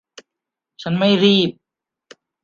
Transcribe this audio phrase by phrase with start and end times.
[0.81, 1.49] ฉันไม่รีบ